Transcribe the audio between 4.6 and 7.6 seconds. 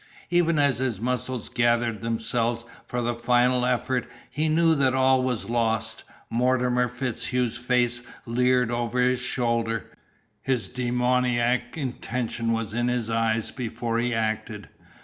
that all was lost. Mortimer FitzHugh's